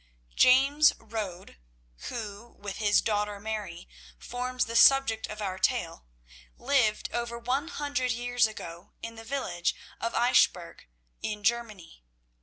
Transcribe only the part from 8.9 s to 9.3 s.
in the